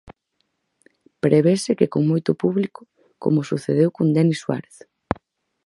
[1.23, 2.81] Prevese que con moito público,
[3.23, 4.75] como sucedeu con Denis Suárez.